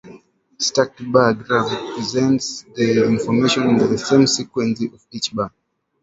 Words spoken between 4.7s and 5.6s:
on each bar.